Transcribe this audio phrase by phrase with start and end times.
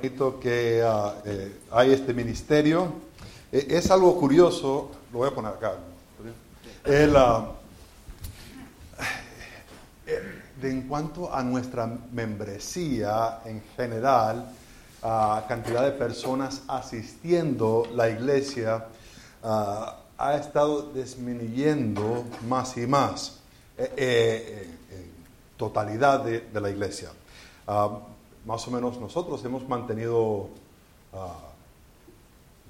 [0.00, 2.90] bonito que ah, eh, hay este ministerio.
[3.52, 5.74] Eh, es algo curioso, lo voy a poner acá.
[6.84, 7.50] El, ah,
[10.06, 10.22] eh,
[10.58, 14.50] de en cuanto a nuestra membresía en general,
[15.02, 18.86] a cantidad de personas asistiendo la iglesia,
[19.42, 23.36] ah, ha estado disminuyendo más y más
[23.76, 24.76] en
[25.56, 27.10] totalidad de, de la iglesia
[28.50, 30.48] más o menos nosotros hemos mantenido
[31.12, 31.38] ah,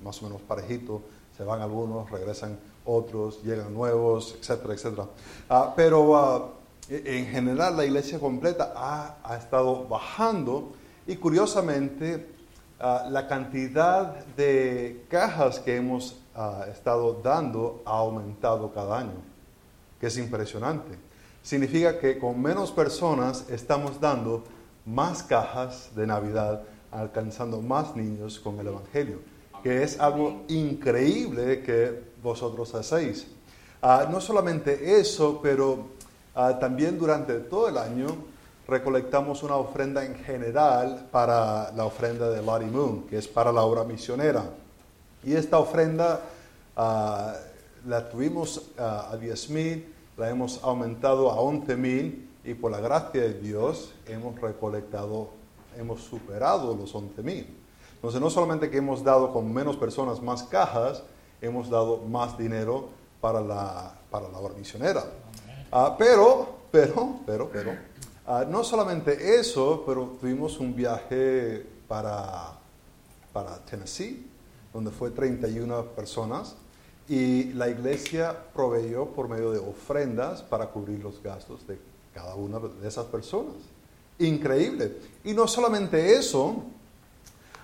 [0.05, 1.01] más o menos parejito,
[1.35, 5.07] se van algunos, regresan otros, llegan nuevos, etcétera, etcétera.
[5.49, 6.51] Ah, pero ah,
[6.87, 10.73] e, en general la iglesia completa ha, estado bajando
[11.07, 12.29] y curiosamente
[12.79, 16.17] la cantidad de cajas que hemos
[16.71, 19.21] estado dando ha aumentado cada año,
[19.99, 20.99] que es impresionante.
[21.43, 24.45] Significa que con menos personas estamos dando
[24.87, 29.19] más cajas de Navidad, alcanzando más niños con el Evangelio,
[29.63, 33.27] que es algo increíble que vosotros hacéis.
[33.83, 35.87] Ah, no solamente eso, pero
[36.35, 38.09] ah, también durante todo el año
[38.67, 43.63] recolectamos una ofrenda en general para la ofrenda de Lottie Moon, que es para la
[43.63, 44.45] obra misionera.
[45.25, 46.21] Y esta ofrenda
[46.77, 47.35] ah,
[47.87, 53.23] la tuvimos a 10 mil, la hemos aumentado a 11 mil y por la gracia
[53.23, 55.31] de Dios hemos recolectado,
[55.77, 57.57] hemos superado los 11 mil.
[57.95, 61.03] Entonces, no solamente que hemos dado con menos personas más cajas,
[61.43, 62.89] hemos dado más dinero
[63.21, 65.05] para la, para la obra misionera.
[65.71, 67.73] Ah, pero, pero, pero, pero,
[68.27, 72.59] ah, no solamente eso, pero tuvimos un viaje para,
[73.33, 74.27] para Tennessee,
[74.73, 76.57] donde fue 31 personas,
[77.07, 81.79] y la iglesia proveyó por medio de ofrendas para cubrir los gastos de
[82.15, 83.55] cada una de esas personas.
[84.19, 84.99] Increíble.
[85.25, 86.65] Y no solamente eso,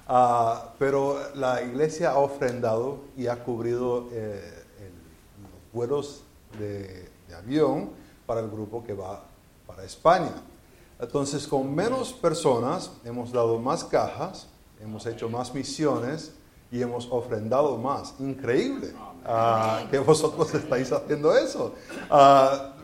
[0.09, 4.65] ah, pero la iglesia ha ofrendado y ha cubrido eh,
[5.43, 6.23] los vuelos
[6.59, 7.91] de, avión
[8.25, 9.23] para el grupo que va
[9.67, 10.33] para España.
[10.99, 14.49] Entonces, con menos personas hemos dado más cajas,
[14.81, 16.33] hemos hecho más misiones
[16.73, 18.15] y hemos ofrendado más.
[18.19, 18.95] Increíble
[19.27, 21.75] ah, que vosotros estáis haciendo eso.
[22.11, 22.76] Ah,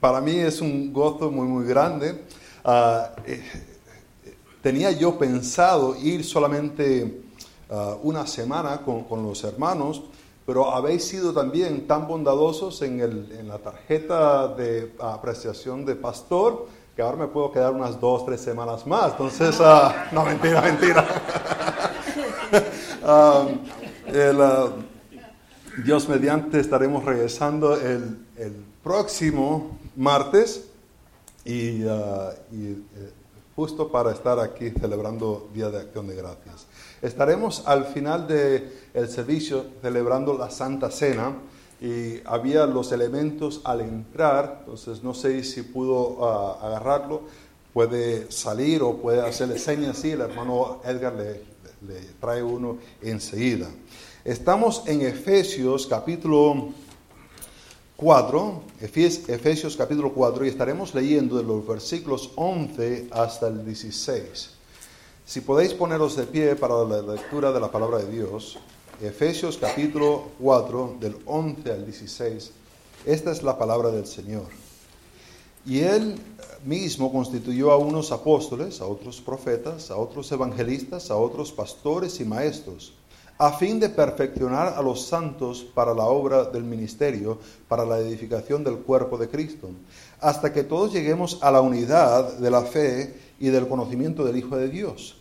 [0.00, 2.24] para mí es un gozo muy, muy grande.
[2.64, 3.42] Ah, eh,
[4.62, 7.22] tenía yo pensado ir solamente
[7.70, 10.02] ah, una semana con, con, los hermanos,
[10.46, 16.66] pero habéis sido también tan bondadosos en, el, en la tarjeta de apreciación de pastor
[16.96, 19.12] que ahora me puedo quedar unas dos, tres semanas más.
[19.12, 21.06] Entonces, ah, no, mentira, mentira.
[25.84, 28.52] Dios mediante estaremos regresando el, el
[28.82, 30.66] próximo martes
[31.44, 32.76] y, uh, eh,
[33.56, 36.66] justo para estar aquí celebrando Día de Acción de Gracias.
[37.02, 41.34] Estaremos al final del el servicio celebrando la Santa Cena
[41.80, 47.22] y había los elementos al entrar, entonces no sé si pudo uh, agarrarlo,
[47.72, 51.40] puede salir o puede hacerle señas así, el hermano Edgar le
[52.20, 53.68] trae uno enseguida.
[54.24, 56.74] Estamos en Efesios capítulo
[58.00, 64.52] 4, Efesios capítulo 4, y estaremos leyendo de los versículos 11 hasta el 16.
[65.26, 68.58] Si podéis poneros de pie para la lectura de la palabra de Dios,
[69.02, 72.52] Efesios capítulo 4, del 11 al 16,
[73.04, 74.46] esta es la palabra del Señor.
[75.66, 76.18] Y Él
[76.64, 82.24] mismo constituyó a unos apóstoles, a otros profetas, a otros evangelistas, a otros pastores y
[82.24, 82.94] maestros
[83.40, 88.62] a fin de perfeccionar a los santos para la obra del ministerio, para la edificación
[88.62, 89.70] del cuerpo de Cristo,
[90.20, 94.58] hasta que todos lleguemos a la unidad de la fe y del conocimiento del Hijo
[94.58, 95.16] de Dios,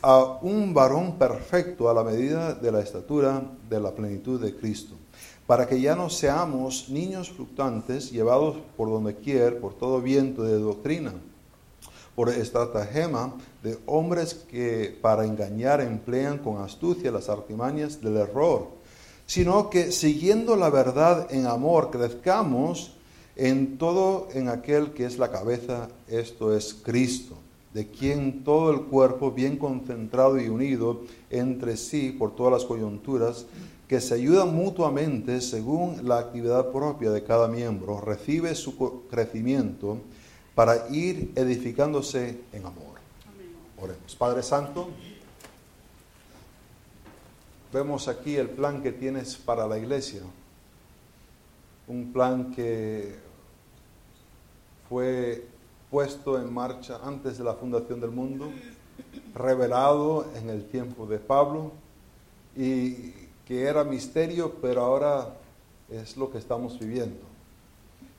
[0.00, 4.94] a un varón perfecto a la medida de la estatura de la plenitud de Cristo,
[5.46, 10.58] para que ya no seamos niños fluctuantes llevados por donde quiera, por todo viento de
[10.58, 11.12] doctrina
[12.20, 18.68] por estratagema de hombres que para engañar emplean con astucia las artimañas del error,
[19.24, 22.92] sino que siguiendo la verdad en amor crezcamos
[23.36, 27.36] en todo en aquel que es la cabeza, esto es Cristo,
[27.72, 31.00] de quien todo el cuerpo bien concentrado y unido
[31.30, 33.46] entre sí por todas las coyunturas,
[33.88, 38.76] que se ayudan mutuamente según la actividad propia de cada miembro, recibe su
[39.08, 39.96] crecimiento
[40.54, 42.98] para ir edificándose en amor.
[43.80, 44.14] Oremos.
[44.16, 44.90] Padre Santo,
[47.72, 50.22] vemos aquí el plan que tienes para la iglesia,
[51.86, 53.18] un plan que
[54.88, 55.46] fue
[55.90, 58.50] puesto en marcha antes de la fundación del mundo
[59.34, 61.72] revelado en el tiempo de Pablo
[62.56, 63.12] y
[63.46, 65.36] que era misterio, pero ahora
[65.88, 67.20] es lo que estamos viviendo.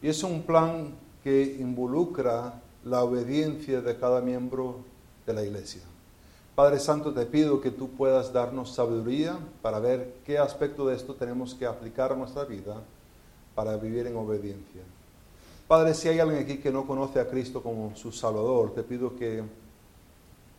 [0.01, 0.93] Y es un plan
[1.23, 4.77] que involucra la obediencia de cada miembro
[5.25, 5.81] de la iglesia.
[6.55, 11.15] Padre Santo, te pido que tú puedas darnos sabiduría para ver qué aspecto de esto
[11.15, 12.81] tenemos que aplicar a nuestra vida
[13.55, 14.81] para vivir en obediencia.
[15.67, 19.15] Padre, si hay alguien aquí que no conoce a Cristo como su Salvador, te pido
[19.15, 19.41] que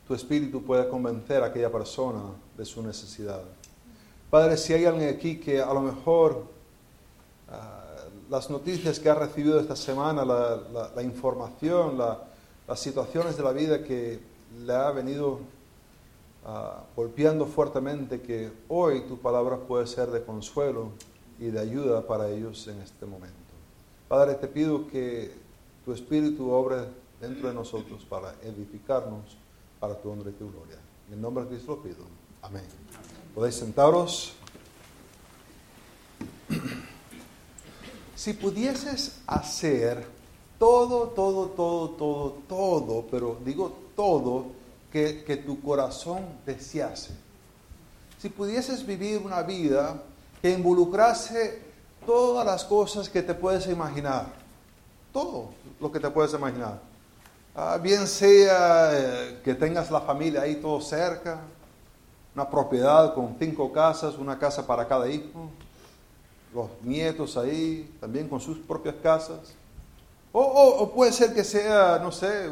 [0.06, 2.22] tu Espíritu pueda convencer a aquella persona
[2.56, 3.42] de su necesidad.
[4.30, 6.46] Padre, si hay alguien aquí que a lo mejor
[7.50, 7.81] ah,
[8.30, 14.20] las noticias que ha recibido esta semana, la, información, las situaciones de la vida que
[14.64, 15.40] le ha venido
[16.44, 20.90] ah, golpeando fuertemente, que hoy tu palabra puede ser de consuelo
[21.38, 23.36] y de ayuda para ellos en este momento.
[24.08, 25.32] Padre, te pido que
[25.84, 26.84] tu Espíritu obre
[27.20, 29.36] dentro de nosotros para edificarnos
[29.80, 30.78] para tu honra y tu gloria.
[31.08, 32.04] En el nombre de Cristo lo pido.
[32.42, 32.64] Amén.
[33.34, 34.34] Podéis sentaros.
[38.14, 40.06] Si pudieses hacer
[40.58, 44.46] todo, todo, todo, todo, todo, pero digo todo,
[44.92, 47.10] que, que tu corazón desease.
[48.20, 50.02] Si pudieses vivir una vida
[50.40, 51.62] que involucrase
[52.06, 54.26] todas las cosas que te puedes imaginar,
[55.12, 55.48] todo
[55.80, 56.78] lo que te puedes imaginar.
[57.54, 61.40] Ah, bien sea eh, que tengas la familia ahí todo cerca,
[62.34, 65.50] una propiedad con cinco casas, una casa para cada hijo,
[66.54, 69.54] los nietos ahí, también con sus propias casas.
[70.32, 72.48] O, puede ser que sea, no sé,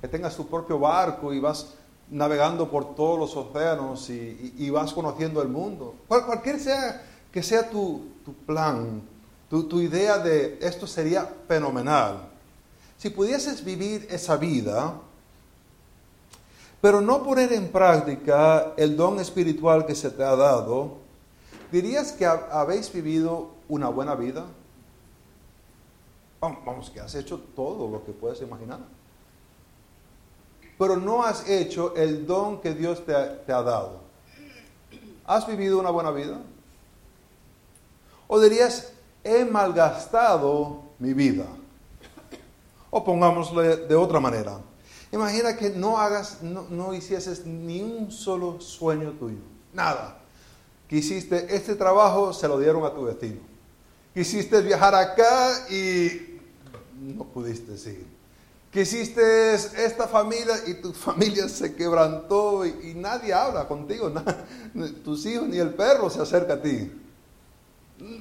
[0.00, 1.74] que tengas tu propio barco y vas
[2.10, 5.94] navegando por todos los océanos y, vas conociendo el mundo.
[6.08, 8.02] cualquier sea que sea tu,
[8.46, 9.02] plan,
[9.48, 12.28] tu, tu idea de esto sería fenomenal.
[12.98, 14.94] Si pudieses vivir esa vida,
[16.80, 20.99] pero no poner en práctica el don espiritual que se te ha dado,
[21.70, 24.46] ¿dirías que habéis vivido una buena vida?
[26.40, 28.80] Vamos, que has hecho todo lo que puedes imaginar.
[30.78, 34.00] Pero no has hecho el don que Dios te ha, te ha dado.
[35.26, 36.40] ¿Has vivido una buena vida?
[38.26, 38.92] ¿O dirías,
[39.22, 41.46] he malgastado mi vida?
[42.90, 44.60] O pongámosle de otra manera,
[45.12, 49.40] Imagina que no hagas, no, no hicieses ni un solo sueño tuyo,
[49.72, 50.19] nada.
[50.90, 53.40] Quisiste este trabajo, se lo dieron a tu vecino.
[54.12, 56.40] Quisiste viajar acá y
[57.00, 58.08] no pudiste seguir.
[58.72, 64.12] Quisiste esta familia y tu familia se quebrantó y, nadie habla contigo.
[65.04, 66.92] tus hijos ni el perro se acerca a ti.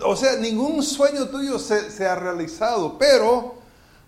[0.05, 3.59] O sea, ningún sueño tuyo se, se ha realizado, pero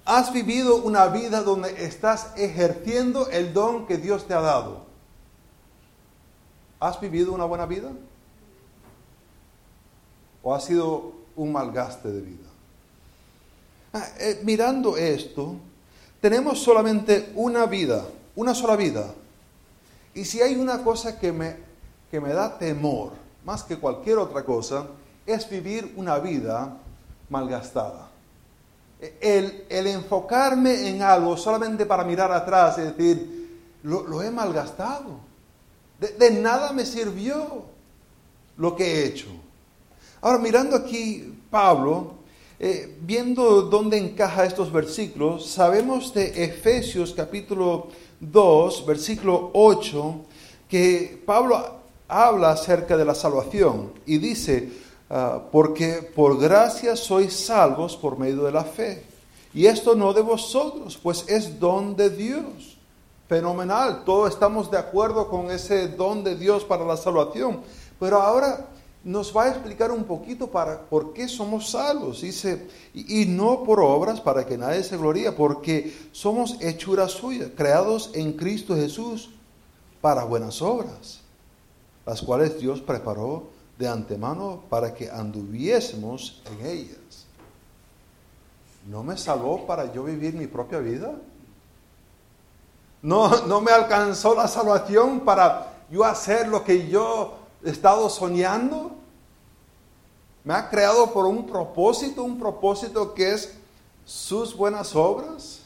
[0.06, 4.86] ¿Has vivido una vida donde estás ejerciendo el don que Dios te ha dado?
[6.80, 7.92] ¿Has vivido una buena vida?
[10.44, 12.50] ¿O ha sido un malgaste de vida?
[13.94, 15.56] Ah, eh, mirando esto,
[16.20, 18.06] tenemos solamente una vida,
[18.36, 19.14] una sola vida.
[20.14, 21.56] Y si hay una cosa que me,
[22.10, 23.12] que me da temor,
[23.46, 24.88] más que cualquier otra cosa,
[25.26, 26.78] es vivir una vida
[27.30, 28.12] malgastada
[29.20, 35.20] el, enfocarme en algo solamente para mirar atrás y decir, lo, he malgastado.
[36.00, 37.66] De, nada me sirvió
[38.58, 39.30] lo que he hecho.
[40.22, 42.14] Ahora, mirando aquí Pablo,
[42.60, 47.88] eh, viendo dónde encaja estos versículos, sabemos de Efesios capítulo
[48.20, 50.16] 2, versículo 8,
[50.70, 54.70] que Pablo habla acerca de la salvación y dice,
[55.14, 59.04] Ah, porque por gracia sois salvos por medio de la fe.
[59.54, 62.78] Y esto no de vosotros, pues es don de Dios.
[63.28, 67.60] Fenomenal, todos estamos de acuerdo con ese don de Dios para la salvación.
[68.00, 68.68] Pero ahora
[69.04, 72.22] nos va a explicar un poquito para por qué somos salvos.
[72.22, 78.12] Dice, y, no por obras para que nadie se gloríe, porque somos hechuras suyas, creados
[78.14, 79.32] en Cristo Jesús
[80.02, 81.22] para buenas obras,
[82.06, 87.26] las cuales Dios preparó de antemano para que anduviésemos en ellas.
[88.88, 91.14] ¿No me salvó para yo vivir mi propia vida?
[93.02, 98.92] ¿No, no me alcanzó la salvación para yo hacer lo que yo estado soñando?
[100.44, 103.54] Me ha creado por un propósito, un propósito que es
[104.06, 105.62] sus buenas obras.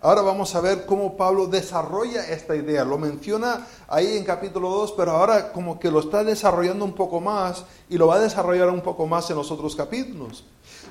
[0.00, 2.84] Ahora vamos a ver cómo Pablo desarrolla esta idea.
[2.84, 7.20] Lo menciona ahí en capítulo 2, pero ahora como que lo está desarrollando un poco
[7.20, 10.44] más y lo va a desarrollar un poco más en los otros capítulos.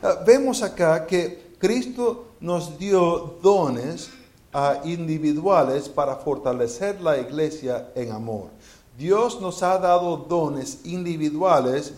[0.03, 4.09] Ah, vemos acá que Cristo nos dio dones
[4.53, 8.49] ah, individuales para fortalecer la iglesia en amor.
[8.97, 11.93] Dios nos ha dado dones individuales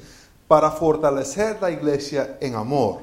[0.47, 2.99] para fortalecer la iglesia en amor.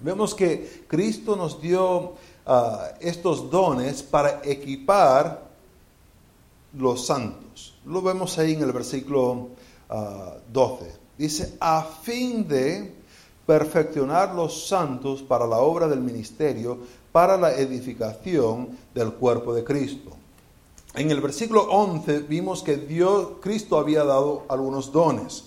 [0.00, 2.14] Vemos que Cristo nos dio
[2.46, 5.42] ah, estos dones para equipar
[6.72, 7.74] los santos.
[7.84, 9.48] Lo vemos ahí en el versículo
[10.52, 10.84] 12.
[10.90, 12.94] Ah, Dice, a fin de
[13.46, 16.78] perfeccionar los santos para la obra del ministerio,
[17.12, 20.21] para la edificación del cuerpo de Cristo.
[20.94, 25.44] En el versículo 11 vimos que Dios, Cristo había dado algunos dones.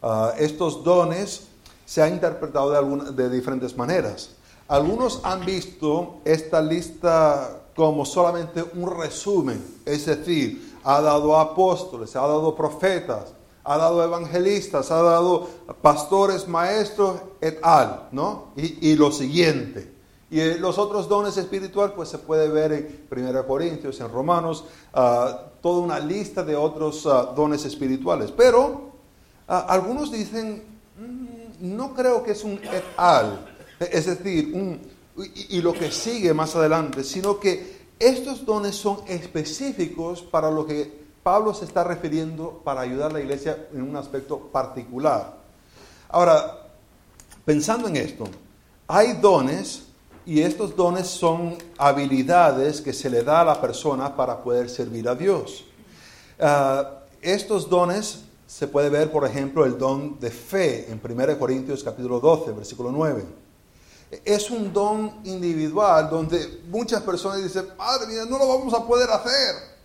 [0.00, 1.48] Ah, estos dones
[1.84, 2.70] se han interpretado
[3.12, 4.30] de, diferentes maneras.
[4.68, 12.20] Algunos han visto esta lista como solamente un resumen, es decir, ha dado apóstoles, ha
[12.20, 13.32] dado profetas,
[13.64, 15.48] ha dado evangelistas, ha dado
[15.82, 18.52] pastores, maestros, et al, ¿no?
[18.56, 19.95] Y, lo siguiente.
[20.30, 24.64] Y eh, los otros dones espirituales, pues se puede ver en 1 Corintios, en Romanos,
[24.92, 28.32] ah, toda una lista de otros ah, dones espirituales.
[28.32, 28.92] Pero
[29.46, 30.64] ah, algunos dicen,
[30.98, 34.80] mm, no creo que es un et al, es decir,
[35.16, 40.66] y, y lo que sigue más adelante, sino que estos dones son específicos para lo
[40.66, 45.36] que Pablo se está refiriendo para ayudar a la iglesia en un aspecto particular.
[46.08, 46.68] Ahora,
[47.44, 48.24] pensando en esto,
[48.86, 49.85] hay dones
[50.26, 55.08] y estos dones son habilidades que se le da a la persona para poder servir
[55.08, 55.64] a Dios.
[56.40, 61.84] Ah, estos dones se puede ver, por ejemplo, el don de fe en 1 Corintios
[61.84, 63.24] capítulo 12, versículo 9.
[64.24, 69.08] Es un don individual donde muchas personas dicen, madre mía, no lo vamos a poder
[69.10, 69.76] hacer.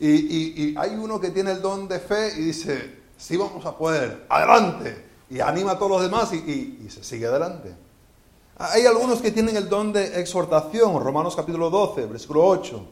[0.00, 4.26] Y, hay uno que tiene el don de fe y dice, sí vamos a poder,
[4.28, 5.06] adelante.
[5.30, 7.72] Y anima a todos los demás y, se sigue adelante.
[8.70, 12.86] Hay algunos que tienen el don de exhortación, Romanos capítulo 12, versículo 8.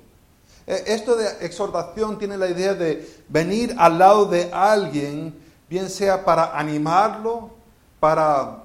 [0.67, 5.33] E, esto de exhortación tiene la idea de venir al lado de alguien,
[5.69, 7.50] bien sea para animarlo,
[8.00, 8.65] para,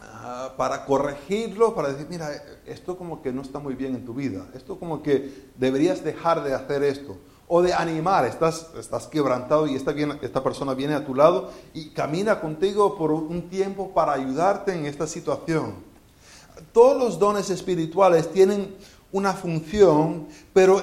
[0.00, 2.30] ah, para corregirlo, para decir, mira,
[2.64, 6.42] esto como que no está muy bien en tu vida, esto como que deberías dejar
[6.42, 11.04] de hacer esto o de animar, estás, estás quebrantado y esta, esta persona viene a
[11.04, 15.87] tu lado y camina contigo por un tiempo para ayudarte en esta situación.
[16.72, 18.74] Todos los dones espirituales tienen
[19.12, 20.82] una función, pero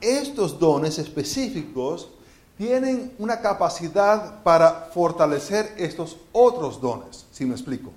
[0.00, 2.08] estos dones específicos
[2.56, 7.92] tienen una capacidad para fortalecer estos otros dones, si me explico.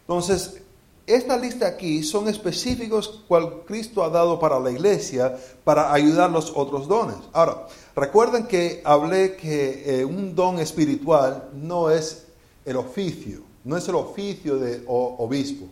[0.00, 0.62] Entonces,
[1.06, 6.50] esta lista aquí son específicos cual Cristo ha dado para la iglesia para ayudar los
[6.56, 7.16] otros dones.
[7.34, 12.24] Ahora, recuerden que hablé que eh, un don espiritual no es
[12.64, 15.66] el oficio, no es el oficio de obispo,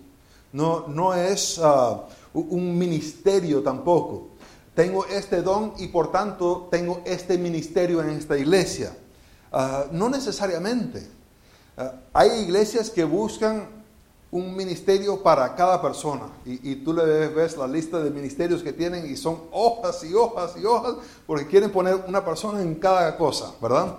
[0.52, 2.02] no, no es ah,
[2.34, 4.28] un ministerio tampoco.
[4.74, 8.96] Tengo este don y por tanto tengo este ministerio en esta iglesia.
[9.52, 11.06] Ah, no necesariamente.
[11.76, 13.82] Ah, hay iglesias que buscan
[14.30, 16.22] un ministerio para cada persona.
[16.46, 20.54] Y, tú le ves la lista de ministerios que tienen y son hojas y hojas
[20.56, 20.94] y hojas
[21.26, 23.98] porque quieren poner una persona en cada cosa, ¿verdad?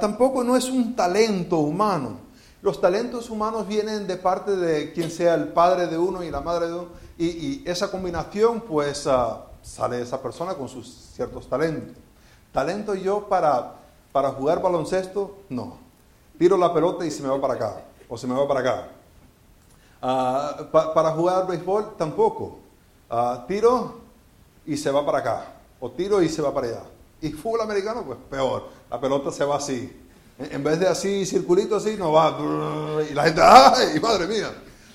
[0.00, 2.18] Tampoco no es un talento humano.
[2.64, 6.40] Los talentos humanos vienen de parte de quien sea el padre de uno y la
[6.40, 6.88] madre de uno.
[7.18, 11.94] Y, esa combinación, pues uh, sale esa persona con sus ciertos talentos.
[12.52, 13.74] ¿Talento yo para,
[14.12, 15.40] para jugar baloncesto?
[15.50, 15.76] No.
[16.38, 17.82] Tiro la pelota y se me va para acá.
[18.08, 18.88] O se me va para acá
[20.00, 22.60] Ah, para jugar béisbol tampoco.
[23.10, 24.00] Ah, tiro
[24.64, 25.52] y se va para acá.
[25.80, 26.82] O tiro y se va para allá.
[27.20, 28.70] Y fútbol americano, pues peor.
[28.90, 30.00] La pelota se va así.
[30.38, 32.36] En, vez de así, circulito así, no va.
[33.08, 34.50] Y la gente, ¡ay, madre mía!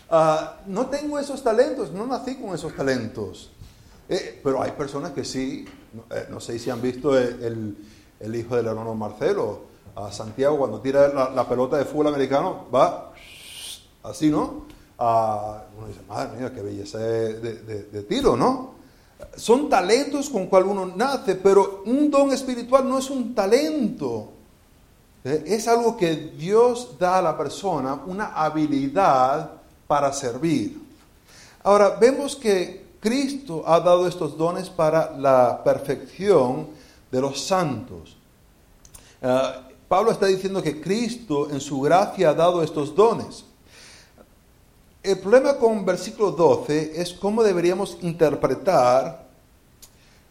[0.09, 3.51] Ah, no tengo esos talentos, no nací con esos talentos.
[4.09, 5.65] Eh, pero hay personas que sí.
[5.93, 7.75] No, eh, sé si han visto el,
[8.35, 13.13] hijo del hermano Marcelo, a Santiago, cuando tira la, pelota de fútbol americano, va
[14.03, 14.67] así, ¿no?
[14.97, 18.75] uno dice, madre mía, qué belleza de, tiro, ¿no?
[19.35, 24.33] Son talentos con cual uno nace, pero un don espiritual no es un talento.
[25.23, 25.43] ¿Eh?
[25.45, 29.51] Es algo que Dios da a la persona, una habilidad
[29.87, 30.81] para servir.
[31.63, 36.67] Ahora, vemos que Cristo ha dado estos dones para la perfección
[37.11, 38.17] de los santos.
[39.21, 39.41] Eh,
[39.87, 43.45] Pablo está diciendo que Cristo en su gracia ha dado estos dones.
[45.01, 49.25] El problema con versículo 12 es cómo deberíamos interpretar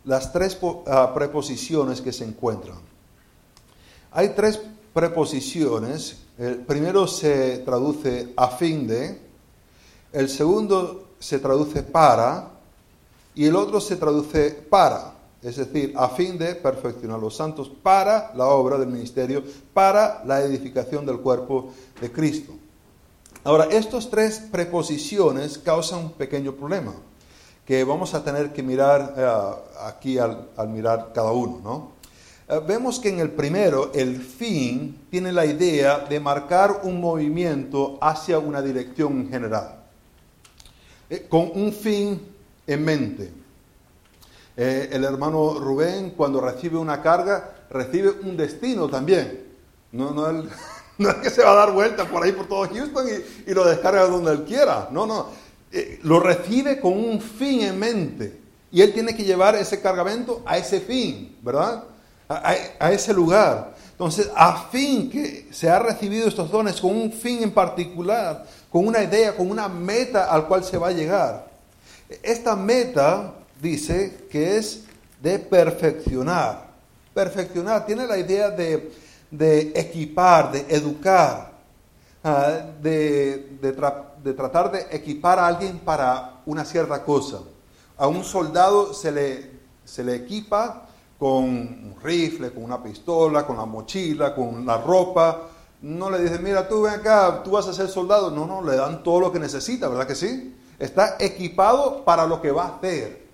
[0.04, 2.78] las tres ah, preposiciones que se encuentran.
[4.12, 4.61] Hay tres
[4.99, 6.17] preposiciones.
[6.37, 9.17] El primero se traduce a fin de,
[10.12, 12.50] el segundo se traduce para
[13.33, 18.33] y el otro se traduce para, es decir, a fin de perfeccionar los santos para
[18.35, 22.52] la obra del ministerio, para la edificación del cuerpo de Cristo.
[23.45, 26.93] Ahora, estas tres preposiciones causan un pequeño problema
[27.64, 31.98] que vamos a tener que mirar eh, aquí al, mirar cada uno, ¿no?
[32.49, 37.99] Eh, vemos que en el primero, el fin tiene la idea de marcar un movimiento
[38.00, 39.85] hacia una dirección general,
[41.11, 42.21] eh, con un fin
[42.67, 43.33] en mente.
[44.57, 49.45] el hermano Rubén, cuando recibe una carga, recibe un destino también.
[49.93, 50.33] No, no,
[50.99, 53.55] no es que se va a dar vuelta por ahí por todo Houston y, y
[53.55, 54.88] lo descarga donde él quiera.
[54.90, 55.28] No, no.
[55.71, 58.40] Eh, lo recibe con un fin en mente.
[58.71, 61.85] Y él tiene que llevar ese cargamento a ese fin, ¿verdad?
[62.28, 63.75] A, ese lugar.
[63.92, 68.87] Entonces, a fin que se ha recibido estos dones con un fin en particular, con
[68.87, 71.49] una idea, con una meta al cual se va a llegar.
[72.23, 74.85] Esta meta dice que es
[75.23, 76.68] de perfeccionar.
[77.14, 78.92] Perfeccionar tiene la idea de,
[79.75, 81.52] equipar, de educar,
[82.23, 83.58] ah, de,
[84.37, 87.38] tratar de equipar a alguien para una cierta cosa.
[87.97, 90.88] A un soldado se le equipa
[91.18, 95.48] con un rifle, con una pistola, con la mochila, con la ropa.
[95.82, 98.30] No le dicen, mira, tú ven acá, tú vas a ser soldado.
[98.30, 100.54] No, no, le dan todo lo que necesita, ¿verdad que sí?
[100.78, 103.26] Está equipado para lo que va a hacer.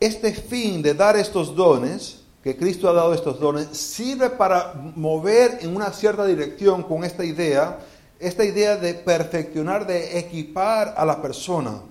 [0.00, 5.58] Este fin de dar estos dones, que Cristo ha dado estos dones, sirve para mover
[5.60, 7.78] en una cierta dirección con esta idea
[8.22, 11.82] esta idea de perfeccionar, de equipar a la persona.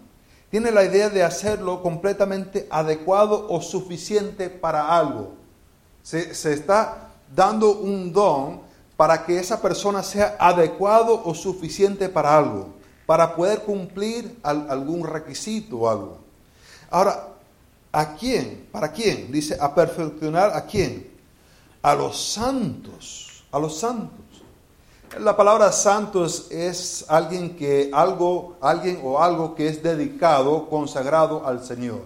[0.52, 5.32] Tiene la idea de hacerlo completamente adecuado o suficiente para algo.
[6.04, 8.60] Se, está dando un don
[8.98, 12.68] para que esa persona sea adecuado o suficiente para algo,
[13.06, 16.18] para poder cumplir algún requisito o algo.
[16.90, 17.30] Ahora,
[17.94, 18.68] ¿a quién?
[18.74, 19.32] ¿Para quién?
[19.32, 21.12] Dice, a perfeccionar a quién?
[21.82, 24.31] A los santos, a los santos.
[25.20, 31.66] La palabra santos es alguien que algo, alguien o algo que es dedicado, consagrado al
[31.66, 32.04] Señor.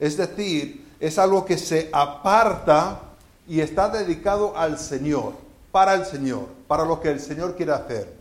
[0.00, 3.02] Es decir, es algo que se aparta
[3.46, 5.34] y está dedicado al Señor,
[5.70, 8.12] para el Señor, para lo que el Señor quiere hacer.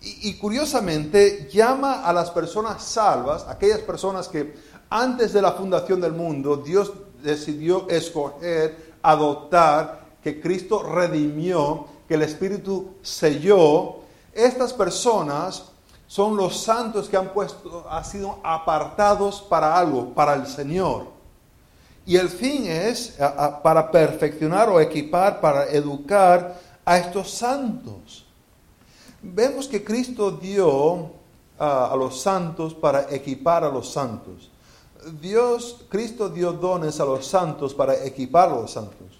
[0.00, 4.54] Y, y curiosamente llama a las personas salvas, aquellas personas que
[4.88, 6.90] antes de la fundación del mundo Dios
[7.22, 14.00] decidió escoger, adoptar, que Cristo redimió que el Espíritu selló,
[14.34, 15.64] estas personas
[16.06, 21.06] son los santos que han puesto, han sido apartados para algo, para el Señor.
[22.04, 23.16] Y el fin es
[23.62, 28.26] para perfeccionar o equipar, para educar a estos santos.
[29.22, 31.12] Vemos que Cristo dio
[31.58, 34.50] a los santos para equipar a los santos.
[35.18, 39.18] Dios, Cristo dio dones a los santos para equipar a los santos.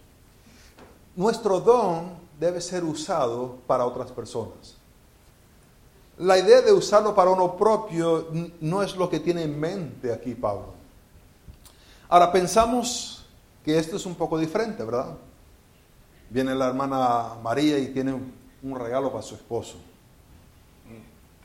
[1.17, 4.75] Nuestro don debe ser usado para otras personas.
[6.19, 8.29] La idea de usarlo para uno propio
[8.61, 10.75] no es lo que tiene en mente aquí Pablo.
[12.09, 13.25] Ahora pensamos
[13.65, 15.15] que esto es un poco diferente, ¿verdad?
[16.31, 19.77] Viene la hermana María y tiene un regalo para su esposo.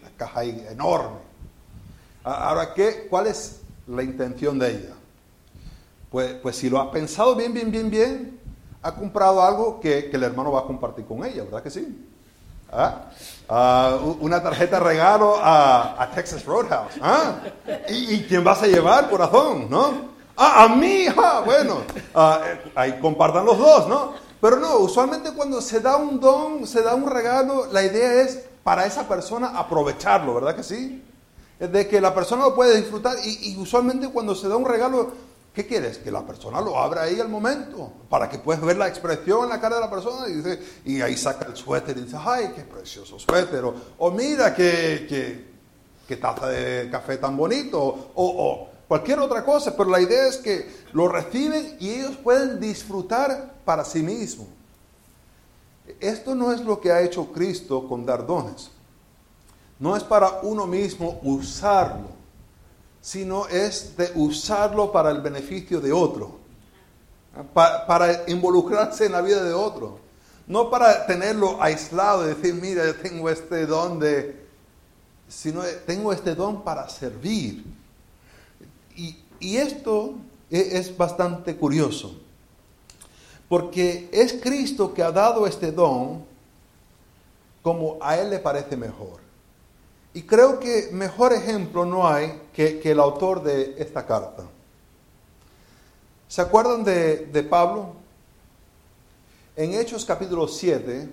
[0.02, 1.20] La caja ahí enorme.
[2.24, 4.96] Ahora, ¿qué, ¿cuál es la intención de ella?
[6.10, 8.37] Pues, pues si lo ha pensado bien, bien, bien, bien,
[8.82, 12.06] ha comprado algo que, el hermano va a compartir con ella, ¿verdad que sí?
[12.72, 13.06] ¿Ah?
[13.50, 16.94] Ah, una tarjeta regalo a, Texas Roadhouse.
[17.02, 17.36] ¿Ah?
[17.90, 19.70] ¿Y, quién vas a llevar, corazón?
[19.70, 20.18] ¿No?
[20.36, 21.06] Ah, a mí,
[21.46, 24.14] bueno, eh, ahí compartan los dos, ¿no?
[24.40, 28.46] Pero no, usualmente cuando se da un don, se da un regalo, la idea es
[28.64, 31.04] para esa persona aprovecharlo, ¿verdad que sí?
[31.60, 35.12] De que la persona lo puede disfrutar y, y usualmente cuando se da un regalo
[35.58, 35.98] ¿Qué quieres?
[35.98, 39.50] Que la persona lo abra ahí al momento, para que puedas ver la expresión en
[39.50, 42.52] la cara de la persona y, dice, y ahí saca el suéter y dice, ay,
[42.56, 43.64] qué precioso suéter,
[43.98, 45.48] o, mira qué,
[46.08, 50.38] qué, taza de café tan bonito, o, o cualquier otra cosa, pero la idea es
[50.38, 54.46] que lo reciben y ellos pueden disfrutar para sí mismos.
[56.00, 58.70] Esto no es lo que ha hecho Cristo con dar dones.
[59.80, 62.16] No es para uno mismo usarlo
[63.08, 66.40] sino es de usarlo para el beneficio de otro,
[67.54, 69.98] para, involucrarse en la vida de otro,
[70.46, 74.46] no para tenerlo aislado y decir, mira, yo tengo este don de,
[75.30, 77.64] sino tengo este don para servir.
[78.98, 80.16] Y, y esto
[80.52, 82.14] e, es bastante curioso,
[83.48, 86.26] porque es Cristo que ha dado este don
[87.62, 89.27] como a Él le parece mejor.
[90.18, 94.46] Y creo que mejor ejemplo no hay que, el autor de esta carta.
[96.28, 97.94] ¿Se acuerdan de, de Pablo?
[99.56, 101.08] En Hechos capítulo 7,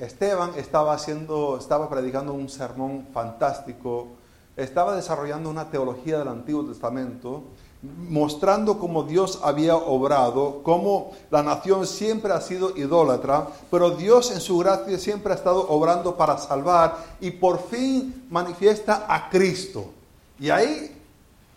[0.00, 4.08] Esteban estaba haciendo, estaba predicando un sermón fantástico,
[4.56, 7.44] estaba desarrollando una teología del Antiguo Testamento,
[7.82, 14.40] mostrando cómo Dios había obrado, cómo la nación siempre ha sido idólatra, pero Dios en
[14.40, 19.92] su gracia siempre ha estado obrando para salvar y por fin manifiesta a Cristo.
[20.40, 21.00] Y ahí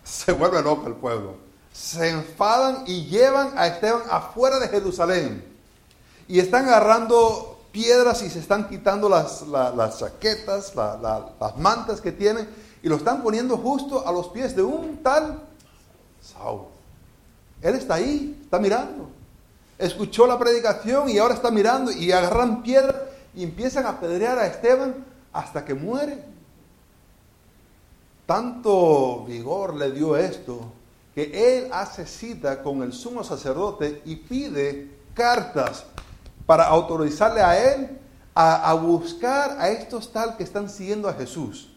[0.04, 1.36] se vuelve loco el pueblo.
[1.74, 5.44] Se enfadan y llevan a Esteban afuera de Jerusalén.
[6.28, 9.44] Y están agarrando piedras y se están quitando las,
[9.98, 12.48] chaquetas, las mantas que tienen
[12.84, 15.51] y lo están poniendo justo a los pies de un tal
[16.22, 16.68] Saúl.
[17.62, 19.10] Él está ahí, está mirando.
[19.78, 22.96] Escuchó la predicación y ahora está mirando y agarran piedras
[23.36, 26.24] y empiezan a apedrear a Esteban hasta que muere.
[28.26, 30.72] Tanto vigor le dio esto
[31.14, 35.84] que él hace cita con el sumo sacerdote y pide cartas
[36.46, 38.00] para autorizarle a él
[38.34, 41.71] a, a buscar a estos tal que están siguiendo a Jesús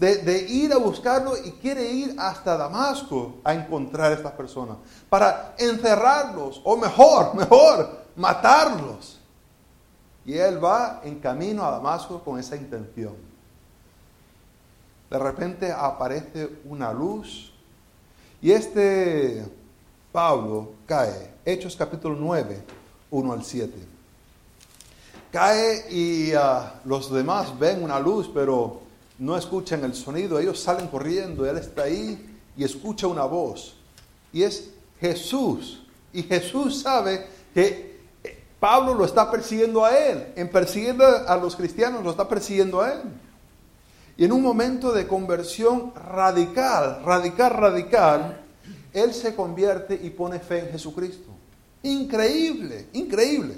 [0.00, 4.78] de, ir a buscarlo y quiere ir hasta Damasco a encontrar a estas personas,
[5.10, 9.18] para encerrarlos, o mejor, mejor, matarlos.
[10.24, 13.14] Y él va en camino a Damasco con esa intención.
[15.10, 17.52] De repente aparece una luz
[18.40, 19.44] y este
[20.12, 21.34] Pablo cae.
[21.44, 22.62] Hechos capítulo 9,
[23.10, 23.72] 1 al 7.
[25.32, 28.89] Cae y ah, los demás ven una luz, pero
[29.20, 33.76] no escuchan el sonido, ellos salen corriendo, Él está ahí y escucha una voz.
[34.32, 35.82] Y es Jesús.
[36.10, 38.00] Y Jesús sabe que
[38.58, 40.32] Pablo lo está persiguiendo a Él.
[40.36, 43.00] En persiguiendo a los cristianos, lo está persiguiendo a Él.
[44.16, 48.40] Y en un momento de conversión radical, radical, radical,
[48.94, 51.30] Él se convierte y pone fe en Jesucristo.
[51.82, 53.54] Increíble, increíble.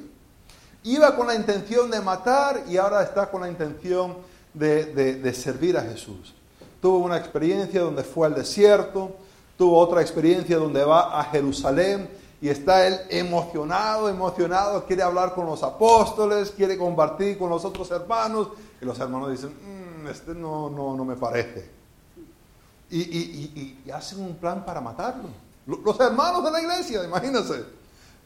[0.82, 5.82] Iba con la intención de matar y ahora está con la intención de, servir a
[5.82, 6.34] Jesús.
[6.80, 9.16] Tuvo una experiencia donde fue al desierto,
[9.56, 12.08] tuvo otra experiencia donde va a Jerusalén
[12.40, 17.90] y está él emocionado, emocionado, quiere hablar con los apóstoles, quiere compartir con los otros
[17.92, 18.48] hermanos
[18.80, 21.70] y los hermanos dicen, mm, este no, no, no me parece.
[22.90, 25.28] Y, y, y, hacen un plan para matarlo.
[25.66, 27.64] Los hermanos de la iglesia, imagínense.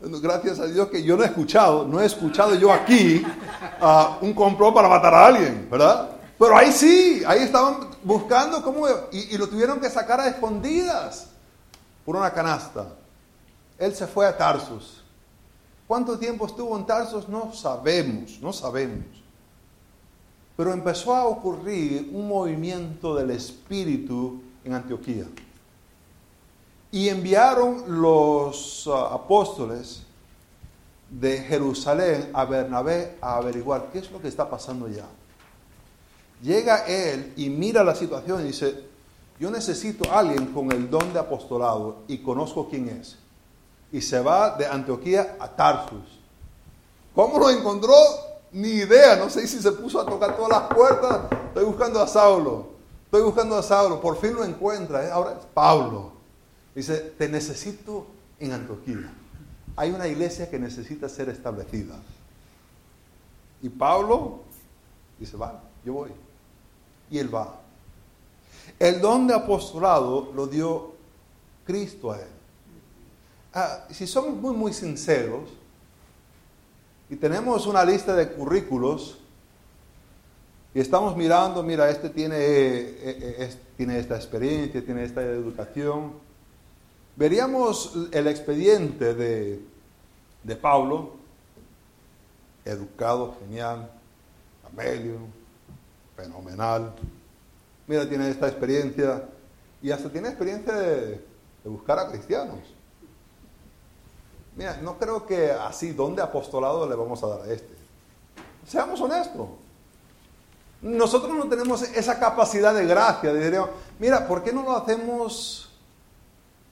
[0.01, 3.25] Gracias a Dios que yo no he escuchado, no he escuchado yo aquí
[3.81, 6.15] uh, un complot para matar a alguien, ¿verdad?
[6.38, 8.87] Pero ahí sí, ahí estaban buscando cómo...
[9.11, 11.29] Y, lo tuvieron que sacar a escondidas
[12.05, 12.88] por una canasta.
[13.79, 15.03] Él se fue a Tarsus.
[15.87, 17.29] ¿Cuánto tiempo estuvo en Tarsus?
[17.29, 19.07] No sabemos, no sabemos.
[20.57, 25.27] Pero empezó a ocurrir un movimiento del Espíritu en Antioquía.
[26.90, 30.03] Y enviaron los uh, apóstoles
[31.11, 35.07] de Jerusalén a Bernabé a averiguar qué es lo que está pasando allá.
[36.42, 38.85] Llega él y mira la situación y dice,
[39.38, 43.16] yo necesito a alguien con el don de apostolado y conozco quién es.
[43.92, 46.20] Y se va de Antioquía a Tarsus.
[47.14, 47.94] ¿Cómo lo encontró?
[48.53, 51.20] Ni idea, no sé si se puso a tocar todas las puertas.
[51.49, 52.68] Estoy buscando a Saulo,
[53.05, 55.05] estoy buscando a Saulo, por fin lo encuentra.
[55.07, 55.11] ¿eh?
[55.11, 56.12] Ahora es Pablo.
[56.75, 58.07] Dice, te necesito
[58.38, 59.12] en Antioquía.
[59.77, 61.94] Hay una iglesia que necesita ser establecida.
[63.62, 64.40] Y Pablo
[65.18, 66.26] dice, va, yo voy
[67.11, 67.61] y él va.
[68.79, 70.95] El don de apostolado lo dio
[71.64, 72.29] Cristo a él.
[73.55, 75.49] Ah, si somos muy, muy sinceros
[77.09, 79.19] y tenemos una lista de currículos
[80.75, 82.97] y estamos mirando, mira, este tiene, eh,
[83.38, 86.12] eh, tiene esta experiencia, tiene esta educación,
[87.16, 89.62] veríamos el expediente de,
[90.42, 91.12] de Pablo,
[92.66, 93.90] educado, genial,
[94.71, 95.16] Amelio,
[96.16, 96.94] fenomenal.
[97.87, 99.22] Mira, tiene esta experiencia
[99.83, 101.24] y hasta tiene experiencia de,
[101.64, 102.59] buscar a cristianos.
[104.57, 107.74] Mira, no creo que así, ¿dónde apostolado le vamos a dar a este?
[108.66, 109.48] Seamos honestos.
[110.83, 113.33] Nosotros no tenemos esa capacidad de gracia
[113.98, 115.70] mira, ¿por qué no lo hacemos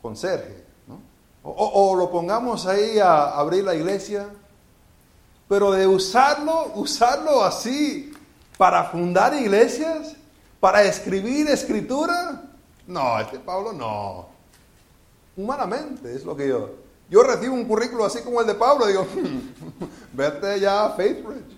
[0.01, 0.65] con Sergio?
[1.43, 1.51] O,
[1.91, 4.29] o, lo pongamos ahí a abrir la iglesia,
[5.47, 8.14] pero de usarlo, usarlo así
[8.57, 10.17] para fundar iglesias,
[10.61, 12.43] para escribir escritura.
[12.87, 14.29] No, este Pablo no.
[15.37, 16.71] Humanamente es lo que yo.
[17.11, 19.07] Yo recibo un currículo así como el de Pablo, digo,
[20.13, 21.57] vete ya a Faithbridge.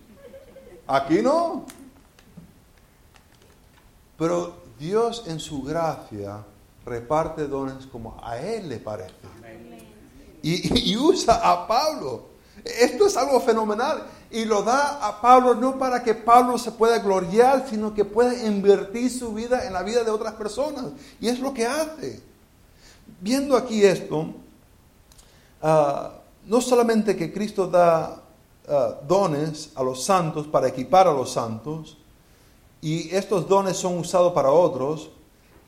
[0.86, 1.66] Aquí no.
[4.18, 6.44] Pero Dios en su gracia
[6.84, 9.14] reparte dones como a Él le parece.
[10.42, 12.35] Y, y, usa a Pablo.
[12.80, 14.06] Esto es algo fenomenal.
[14.30, 18.46] Y lo da a Pablo no para que Pablo se pueda gloriar, sino que pueda
[18.46, 20.86] invertir su vida en la vida de otras personas.
[21.20, 22.20] Y es lo que hace.
[23.20, 24.34] Viendo aquí esto,
[25.62, 26.12] ah,
[26.44, 28.22] no solamente que Cristo da
[28.68, 31.98] ah, dones a los santos para equipar a los santos,
[32.80, 35.10] y estos dones son usados para otros,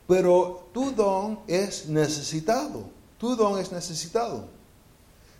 [0.07, 2.83] pero tu don es necesitado.
[3.17, 4.58] Tu don es necesitado.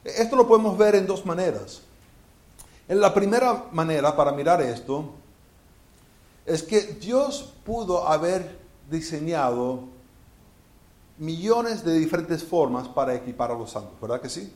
[0.04, 1.82] Esto lo podemos ver en dos maneras.
[2.88, 5.12] En la primera manera para mirar esto
[6.46, 8.58] es que Dios pudo haber
[8.90, 9.84] diseñado
[11.18, 14.52] millones de diferentes formas para equipar a los santos, ¿verdad que sí?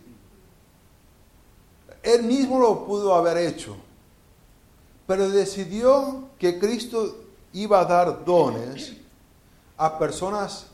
[2.01, 3.75] Él mismo lo pudo haber hecho,
[5.06, 7.17] pero decidió que Cristo
[7.51, 8.93] iba a dar dones
[9.77, 10.67] a personas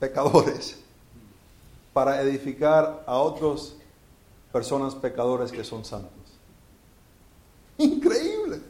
[0.00, 0.83] pecadores
[1.94, 3.74] para edificar a otras
[4.52, 6.10] personas pecadores que son santos.
[7.78, 8.60] Increíble.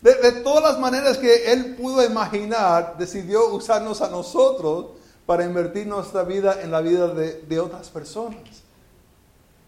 [0.00, 4.86] De, todas las maneras que él pudo imaginar, decidió usarnos a nosotros
[5.24, 8.42] para invertir nuestra vida en la vida de, otras personas.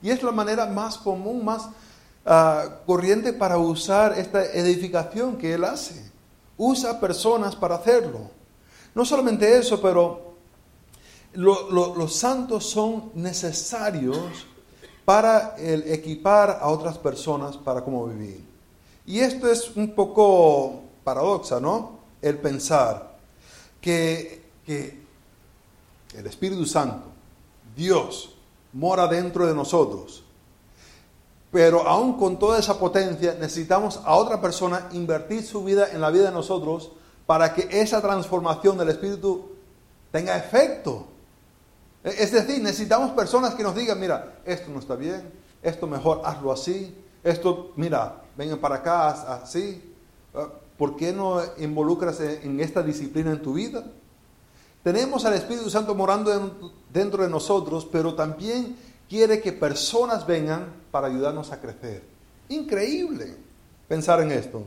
[0.02, 1.68] Y es la manera más común, más
[2.26, 6.10] ah, corriente para usar esta edificación que él hace.
[6.58, 8.30] Usa personas para hacerlo.
[8.94, 10.25] No solamente eso, pero
[11.36, 14.46] los santos son necesarios
[15.04, 18.44] para el equipar a otras personas para cómo vivir.
[19.06, 22.00] Y esto es un poco paradoxa, ¿no?
[22.20, 23.16] El pensar
[23.80, 27.06] que, el Espíritu Santo,
[27.76, 28.34] Dios,
[28.72, 30.24] mora dentro de nosotros.
[31.52, 36.10] Pero aún con toda esa potencia necesitamos a otra persona invertir su vida en la
[36.10, 36.90] vida de nosotros
[37.26, 39.52] para que esa transformación del Espíritu
[40.10, 41.06] tenga efecto.
[42.06, 45.28] Es decir, necesitamos personas que nos digan, mira, esto no está bien,
[45.60, 49.92] esto mejor hazlo así, esto, mira, vengan para acá, así.
[50.32, 53.84] Ah, ¿Por qué no involucras en esta disciplina en tu vida?
[54.84, 58.76] Tenemos al Espíritu Santo morando dentro de nosotros, pero también
[59.08, 62.04] quiere que personas vengan para ayudarnos a crecer.
[62.50, 63.36] Increíble
[63.88, 64.62] pensar en esto.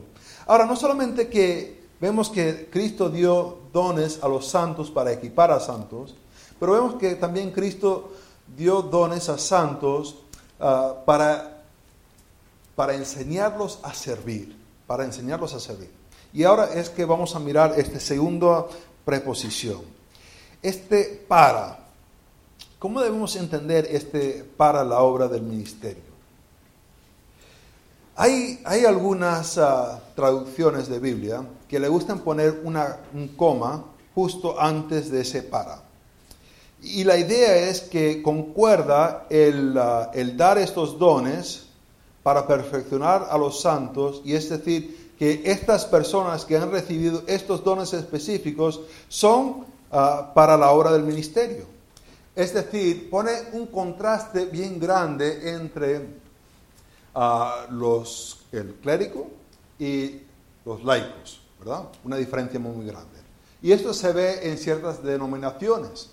[0.46, 5.60] Ahora, no solamente que vemos que Cristo dio dones a los santos para equipar a
[5.60, 6.16] santos,
[6.60, 8.12] pero vemos que también Cristo
[8.54, 10.16] dio dones a santos
[10.60, 11.62] ah, para,
[12.76, 14.54] para enseñarlos a servir,
[14.86, 15.90] para enseñarlos a servir.
[16.34, 18.66] Y ahora es que vamos a mirar esta segunda
[19.04, 19.80] preposición.
[20.62, 21.78] Este para.
[22.78, 26.10] ¿Cómo debemos entender este para la obra del ministerio?
[28.16, 33.82] Hay, hay algunas ah, traducciones de Biblia que le gustan poner una, un coma
[34.14, 35.89] justo antes de ese para.
[36.82, 41.66] Y la idea es que concuerda el, uh, el, dar estos dones
[42.22, 47.62] para perfeccionar a los santos, y es decir, que estas personas que han recibido estos
[47.62, 51.66] dones específicos son uh, para la obra del ministerio.
[52.34, 56.06] Es decir, pone un contraste bien grande entre
[57.70, 59.28] los, el clérigo
[59.78, 60.20] y
[60.64, 61.84] los laicos, ¿verdad?
[62.04, 63.18] Una diferencia muy, muy grande.
[63.60, 66.10] Y esto se ve en ciertas denominaciones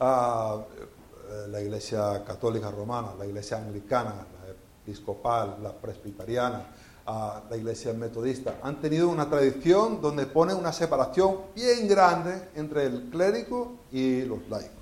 [0.00, 4.52] eh, la Iglesia Católica Romana, la Iglesia Anglicana, la
[4.84, 6.66] Episcopal, la Presbiteriana,
[7.06, 12.86] a la Iglesia Metodista, han tenido una tradición donde pone una separación bien grande entre
[12.86, 14.72] el clérigo y los laicos.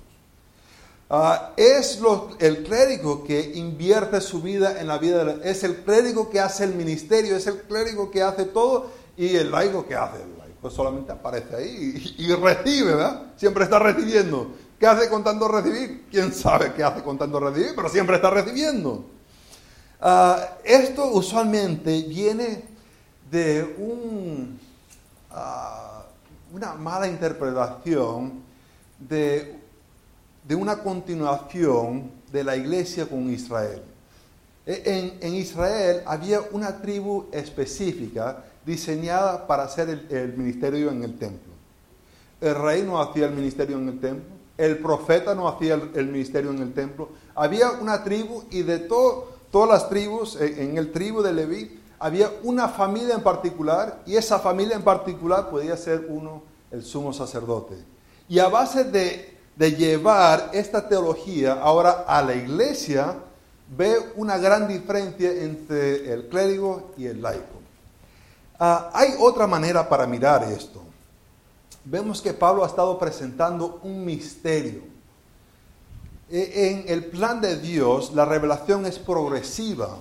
[1.09, 1.99] Ah, es
[2.39, 6.73] el clérigo que invierte su vida en la vida, es el clérigo que hace el
[6.75, 10.23] ministerio, es el clérigo que hace todo y el laico que hace.
[10.23, 13.33] El laico solamente aparece ahí y, y recibe, ¿verdad?
[13.35, 14.53] Siempre está recibiendo.
[14.83, 16.07] ¿Qué hace con tanto recibir?
[16.11, 17.71] ¿Quién sabe qué hace con tanto recibir?
[17.73, 19.05] Pero siempre está recibiendo.
[20.01, 22.65] Ah, esto usualmente viene
[23.31, 23.77] de
[25.31, 26.03] ah,
[26.51, 28.41] una mala interpretación
[28.99, 29.57] de,
[30.45, 33.81] de, una continuación de la iglesia con Israel.
[34.65, 41.53] E, en, Israel había una tribu específica diseñada para hacer el ministerio en el templo.
[42.41, 46.51] El rey no hacía el ministerio en el templo el profeta no hacía el, ministerio
[46.51, 47.09] en el templo.
[47.35, 52.67] Había una tribu y de todas las tribus, en, el tribu de Leví, había una
[52.67, 57.75] familia en particular y esa familia en particular podía ser uno, el sumo sacerdote.
[58.27, 63.15] Y a base de, llevar esta teología ahora a la iglesia,
[63.75, 67.61] ve una gran diferencia entre el clérigo y el laico.
[68.59, 70.83] Ah, hay otra manera para mirar esto.
[71.85, 74.81] Vemos que Pablo ha estado presentando un misterio.
[76.29, 79.97] E, en el plan de Dios, la revelación es progresiva.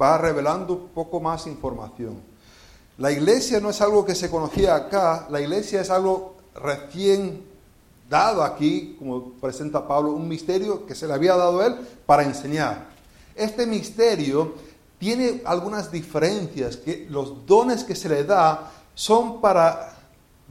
[0.00, 2.20] Va revelando poco más información.
[2.98, 7.42] La iglesia no es algo que se conocía acá, la iglesia es algo recién
[8.08, 12.22] dado aquí, como presenta Pablo, un misterio que se le había dado a él para
[12.22, 12.88] enseñar.
[13.34, 14.54] Este misterio
[14.98, 20.01] tiene algunas diferencias, que los dones que se le da son para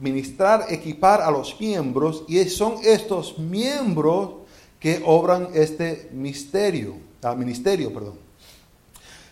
[0.02, 4.32] ministrar, equipar a los miembros, y son estos miembros
[4.80, 8.18] que obran este misterio, ah, ministerio, perdón.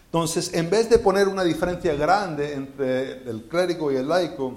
[0.07, 4.55] Entonces, en vez de poner una diferencia grande entre el clérigo y el laico,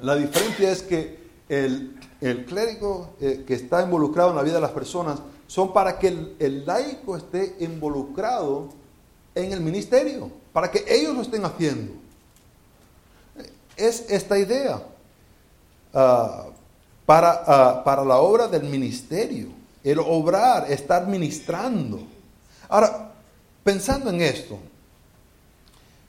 [0.00, 4.60] la diferencia es que el, el clérigo eh, que está involucrado en la vida de
[4.62, 8.70] las personas son para que el, laico esté involucrado
[9.34, 11.92] en el ministerio, para que ellos lo estén haciendo.
[13.76, 14.82] Es esta idea
[15.94, 16.46] ah,
[17.06, 19.48] para, ah, para la obra del ministerio,
[19.82, 22.00] el obrar, estar ministrando.
[22.68, 23.12] Ahora,
[23.62, 24.58] pensando en esto,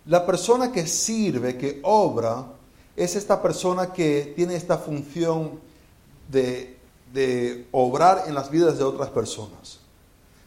[0.05, 2.45] la persona que sirve, que obra,
[2.95, 5.59] es esta persona que tiene esta función
[6.29, 6.73] de,
[7.71, 9.79] obrar en las vidas de otras personas.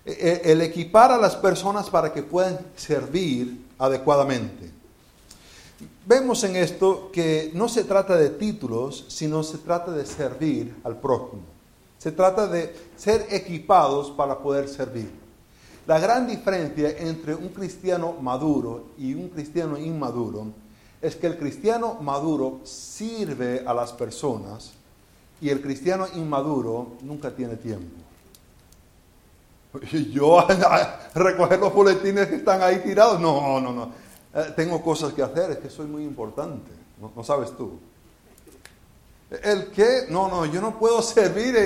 [0.05, 4.77] E, e, el equipar a las personas para que puedan servir adecuadamente.
[6.09, 10.97] Vemos en esto que no se trata de títulos, sino se trata de servir al
[10.97, 11.42] prójimo.
[11.99, 15.11] Se trata de ser equipados para poder servir.
[15.87, 20.47] La gran diferencia entre un cristiano maduro y un cristiano inmaduro
[21.03, 24.73] es que el cristiano maduro sirve a las personas
[25.42, 28.01] y el cristiano inmaduro nunca tiene tiempo.
[30.11, 30.47] Yo
[31.14, 34.08] recoger los boletines que están ahí tirados, no, no, no.
[34.34, 37.78] Eh, tengo cosas que hacer, es que soy muy importante, no, sabes tú.
[39.30, 40.06] ¿El qué?
[40.08, 41.56] No, no, yo no puedo servir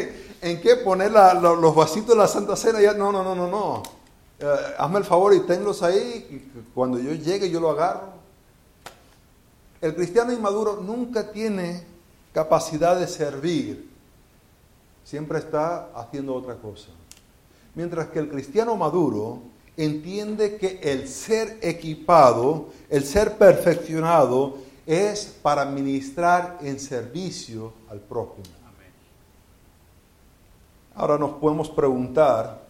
[0.40, 2.80] en, qué poner los vasitos de la Santa Cena.
[2.80, 3.82] Ya, no, no, no, no, no.
[4.38, 6.50] Eh, hazme el favor y tenlos ahí.
[6.74, 8.12] Cuando yo llegue, yo lo agarro.
[9.80, 11.84] El cristiano inmaduro nunca tiene
[12.32, 13.90] capacidad de servir.
[15.04, 16.88] Siempre está haciendo otra cosa.
[17.74, 19.42] Mientras que el cristiano maduro
[19.76, 28.62] entiende que el ser equipado, el ser perfeccionado, es para ministrar en servicio al prójimo.
[30.94, 32.60] Ahora nos podemos preguntar,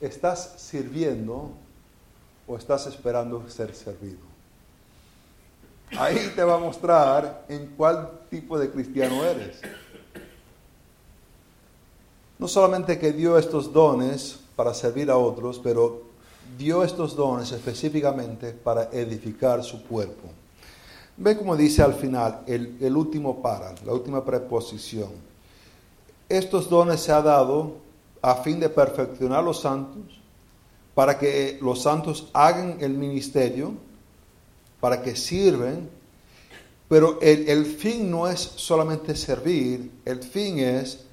[0.00, 1.50] ¿estás sirviendo
[2.46, 4.18] o estás esperando ser servido?
[5.96, 9.60] Ahí te va a mostrar en cuál tipo de cristiano eres.
[12.36, 16.02] No solamente que dio estos dones para servir a otros, pero
[16.56, 20.28] dio estos dones específicamente para edificar su cuerpo.
[21.16, 25.10] Ve como dice al final, el, último para, la última preposición.
[26.28, 27.74] Estos dones se ha dado
[28.20, 30.20] a fin de perfeccionar los santos,
[30.94, 33.74] para que los santos hagan el ministerio
[34.84, 35.88] para que sirven,
[36.88, 41.06] pero el, fin no es solamente servir, el fin es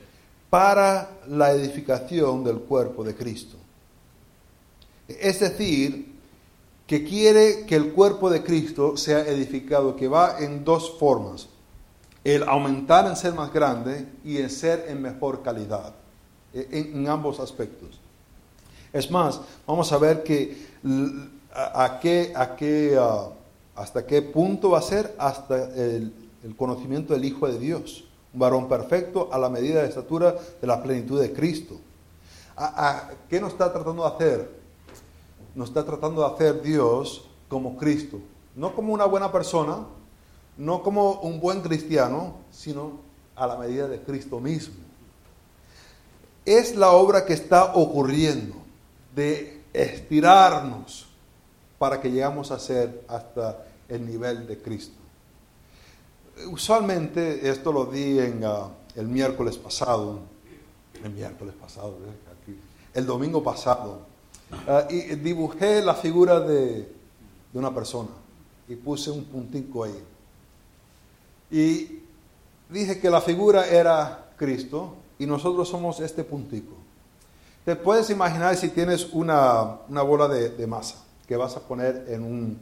[0.51, 3.57] para la edificación del cuerpo de Cristo.
[5.07, 6.13] Es decir,
[6.85, 11.49] que quiere que el cuerpo de Cristo sea edificado, que va en dos formas.
[12.23, 15.95] El aumentar en ser más grande y en ser en mejor calidad,
[16.53, 17.99] en, ambos aspectos.
[18.93, 20.67] Es más, vamos a ver que
[21.51, 23.29] a, qué, a qué ah,
[23.75, 25.15] ¿Hasta qué punto va a ser?
[25.17, 26.13] Hasta el,
[26.57, 28.03] conocimiento del Hijo de Dios.
[28.33, 31.79] Un varón perfecto a la medida de estatura de la plenitud de Cristo.
[32.55, 34.61] ¿A, qué nos está tratando de hacer?
[35.55, 38.19] Nos está tratando de hacer Dios como Cristo.
[38.55, 39.85] No como una buena persona,
[40.57, 42.99] no como un buen cristiano, sino
[43.35, 44.75] a la medida de Cristo mismo.
[46.45, 48.55] Es la obra que está ocurriendo
[49.15, 51.07] de estirarnos
[51.77, 55.00] para que lleguemos a ser hasta el nivel de Cristo.
[56.49, 60.19] Usualmente, esto lo di en, ah, el miércoles pasado,
[61.03, 61.97] el miércoles pasado,
[62.93, 64.01] el domingo pasado,
[64.67, 66.91] ah, y dibujé la figura de,
[67.51, 68.09] de una persona
[68.67, 70.03] y puse un puntico ahí.
[71.51, 72.01] Y
[72.69, 76.73] dije que la figura era Cristo y nosotros somos este puntico.
[77.65, 80.95] Te puedes imaginar si tienes una, una bola de, masa
[81.27, 82.59] que vas a poner en un,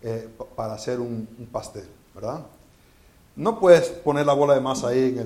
[0.00, 2.46] eh, para hacer un, pastel, ¿verdad?
[3.38, 5.16] No puedes poner la bola de masa ahí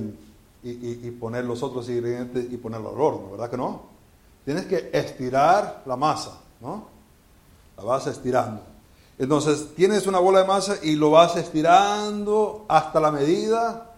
[0.62, 3.84] y, poner los otros ingredientes y ponerlo al horno, ¿verdad que no?
[4.44, 6.88] Tienes que estirar la masa, ¿no?
[7.78, 8.60] La vas estirando.
[9.18, 13.94] Entonces tienes una bola de masa y lo vas estirando hasta la medida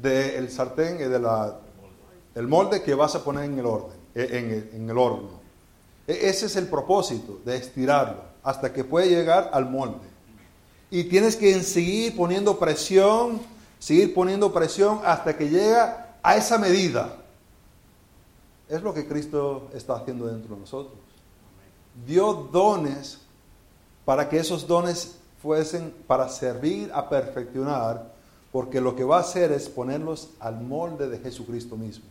[0.00, 1.58] del sartén y de la,
[2.34, 5.40] del molde que vas a poner en el, orden, eh, en el horno.
[6.06, 10.08] E, ese es el propósito de estirarlo hasta que puede llegar al molde.
[10.90, 17.16] Y tienes que seguir poniendo presión, seguir poniendo presión hasta que llega a esa medida.
[18.68, 20.98] Es lo que Cristo está haciendo dentro de nosotros.
[22.06, 23.20] Dio dones
[24.04, 28.12] para que esos dones fuesen para servir a perfeccionar,
[28.52, 32.06] porque lo que va a hacer es ponerlos al molde de Jesucristo mismo.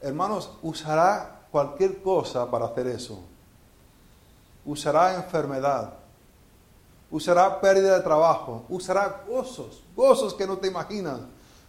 [0.00, 3.20] Hermanos, usará cualquier cosa para hacer eso.
[4.64, 5.94] Usará enfermedad,
[7.12, 11.20] usará pérdida de trabajo, usará gozos, gozos que no te imaginas,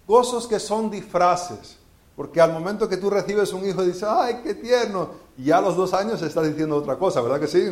[0.07, 1.77] gozos que son disfraces.
[2.15, 5.09] Porque al momento que tú recibes un hijo, dices, ay, qué tierno.
[5.37, 7.71] Y ya a los dos años está diciendo otra cosa, ¿verdad que sí?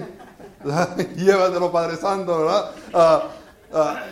[1.16, 2.72] Llévatelo, Padre Santo, ¿verdad?
[2.94, 3.24] Ah,
[3.72, 4.04] ah,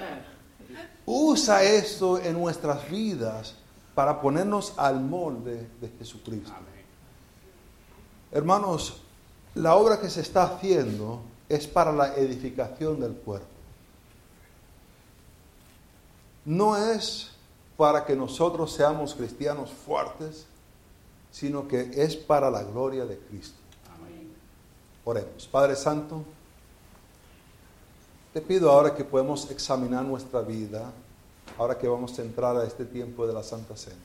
[1.06, 3.56] usa eso en nuestras vidas
[3.96, 6.54] para ponernos al molde de Jesucristo.
[8.32, 9.02] Hermanos,
[9.56, 13.48] la obra que se está haciendo es para la edificación del cuerpo.
[16.46, 17.32] No es
[17.76, 20.46] para que nosotros seamos cristianos fuertes,
[21.32, 23.58] sino que es para la gloria de Cristo.
[25.06, 25.48] Oremos.
[25.48, 26.24] Padre Santo,
[28.34, 30.92] te pido ahora que podemos examinar nuestra vida,
[31.58, 33.98] ahora que vamos a entrar a este tiempo de la Santa Cena.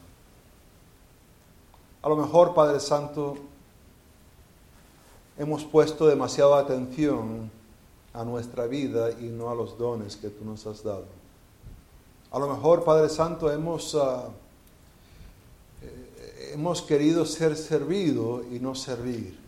[2.00, 3.36] A lo mejor, Padre Santo,
[5.36, 7.50] hemos puesto demasiada atención
[8.12, 11.06] a nuestra vida y no a los dones que tú nos has dado.
[12.30, 14.28] A lo mejor, Padre Santo, hemos, ah,
[15.82, 19.38] eh, hemos querido ser servido y no servir.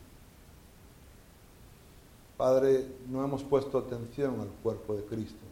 [2.36, 5.46] Padre, no hemos puesto atención al cuerpo de Cristo.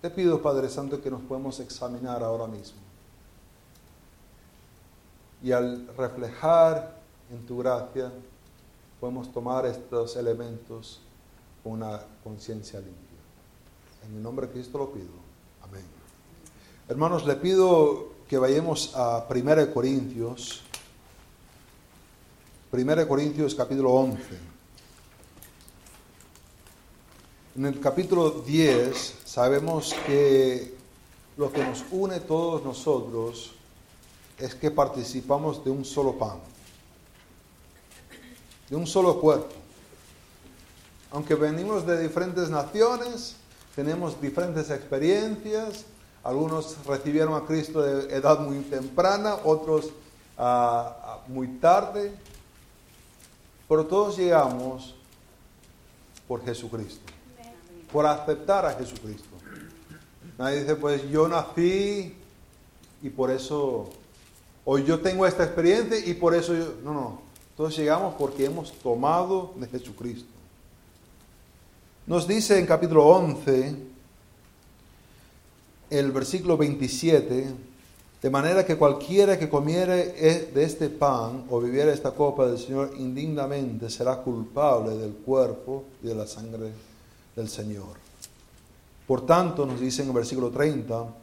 [0.00, 2.78] Te pido, Padre Santo, que nos podamos examinar ahora mismo.
[5.42, 6.96] Y al reflejar
[7.30, 8.10] en tu gracia,
[9.02, 11.00] podemos tomar estos elementos
[11.64, 13.18] con una conciencia limpia.
[14.06, 15.08] En el nombre de Cristo lo pido.
[16.88, 20.62] Hermanos, le pido que vayamos a 1 Corintios,
[22.70, 24.22] 1 Corintios capítulo 11.
[27.56, 30.76] En el capítulo 10 sabemos que
[31.36, 33.50] lo que nos une todos nosotros
[34.38, 36.38] es que participamos de un solo pan,
[38.72, 39.52] de un solo cuerpo.
[41.10, 43.36] Aunque venimos de diferentes naciones,
[43.76, 45.84] tenemos diferentes experiencias,
[46.24, 49.90] algunos recibieron a Cristo de edad muy temprana, otros
[50.38, 52.14] ah, muy tarde,
[53.68, 54.94] pero todos llegamos
[56.26, 57.12] por Jesucristo,
[57.92, 59.28] por aceptar a Jesucristo.
[60.38, 62.16] Nadie dice, pues yo nací
[63.02, 63.90] y por eso,
[64.64, 67.21] o yo tengo esta experiencia y por eso yo, no, no,
[67.56, 70.32] todos llegamos porque hemos tomado de Jesucristo.
[72.06, 73.76] Nos dice en capítulo 11,
[75.90, 77.54] el versículo 27,
[78.22, 82.58] de manera que cualquiera que comiere e, de este pan o viviera esta copa del
[82.58, 86.72] Señor indignamente será culpable del cuerpo y de la sangre
[87.36, 88.00] del Señor.
[89.06, 91.21] Por tanto, nos dice en el versículo 30,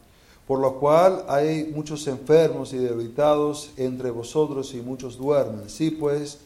[0.50, 5.70] por lo cual hay muchos enfermos y debilitados entre vosotros y muchos duermen.
[5.70, 6.40] Si pues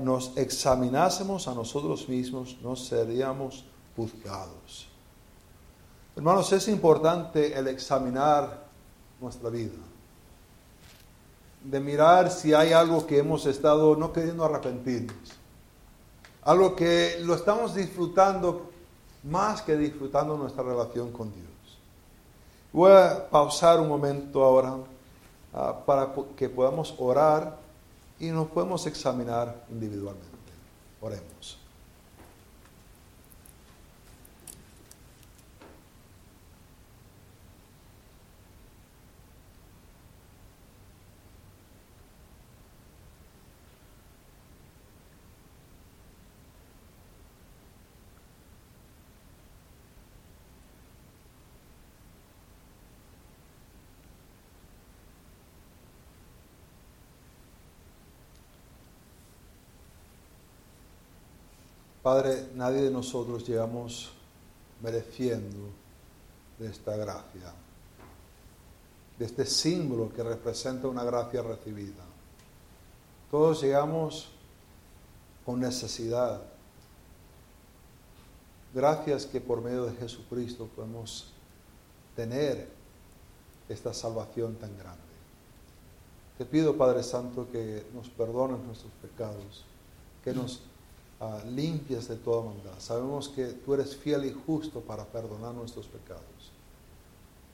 [0.00, 3.64] nos examinásemos a nosotros mismos, no seríamos
[3.96, 4.88] juzgados.
[6.14, 8.66] Hermanos, es importante el examinar
[9.18, 9.72] nuestra vida,
[11.64, 15.16] de mirar si hay algo que hemos estado no queriendo arrepentirnos,
[16.42, 18.70] algo que lo estamos disfrutando
[19.22, 21.53] más que disfrutando nuestra relación con Dios.
[22.74, 24.74] Voy a pausar un momento ahora
[25.52, 27.56] ah, para que podamos orar
[28.18, 30.34] y nos podemos examinar individualmente.
[31.00, 31.63] Oremos.
[62.04, 64.12] Padre, nadie de nosotros llegamos
[64.82, 65.70] mereciendo
[66.58, 67.54] de esta gracia,
[69.18, 72.04] de este símbolo que representa una gracia recibida.
[73.30, 74.28] Todos llegamos
[75.46, 76.42] con necesidad.
[78.74, 81.32] gracias que por medio de Jesucristo podemos
[82.14, 82.68] tener
[83.66, 85.00] esta salvación tan grande.
[86.36, 89.64] Te pido, Padre Santo, que nos perdones nuestros pecados,
[90.22, 90.60] que nos
[91.24, 92.78] ah, limpies de toda maldad.
[92.78, 96.22] Sabemos que tú eres fiel y justo para perdonar nuestros pecados.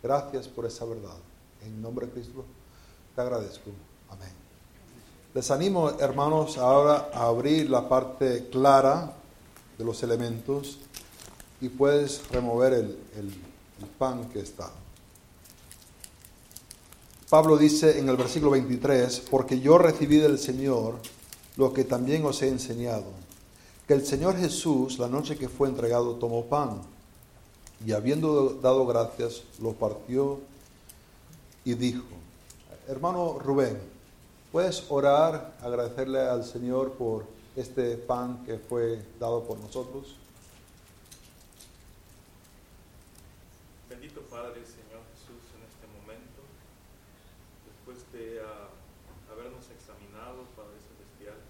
[0.02, 1.16] Gracias por esa verdad.
[1.64, 2.44] En nombre de Cristo
[3.14, 3.70] te agradezco.
[4.10, 4.32] Amén.
[5.34, 9.12] Les animo, hermanos, ahora a abrir la parte clara
[9.78, 10.78] de los elementos
[11.60, 14.70] y puedes remover el, el pan que está.
[17.28, 20.96] Pablo dice en el versículo 23, porque yo recibí del Señor
[21.56, 23.04] lo que también os he enseñado,
[23.90, 26.80] que el Señor Jesús, la noche que fue entregado, tomó pan
[27.84, 30.38] y habiendo dado gracias, lo partió
[31.64, 32.06] y dijo,
[32.86, 33.80] hermano Rubén,
[34.52, 37.24] ¿puedes orar, agradecerle al Señor por
[37.56, 40.14] este pan que fue dado por nosotros?
[43.88, 46.42] Bendito Padre, Señor Jesús, en este momento,
[47.66, 48.40] después de
[49.32, 51.42] habernos examinado, Padre Celestial,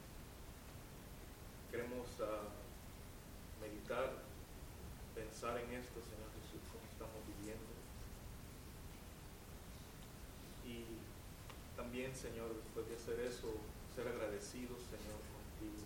[1.70, 2.50] queremos uh,
[3.62, 4.10] meditar,
[5.14, 7.70] pensar en esto, Señor Jesús, cómo estamos viviendo.
[10.66, 10.98] Y
[12.00, 13.52] también, Señor, después de hacer eso,
[13.92, 15.84] ser agradecidos, Señor, contigo,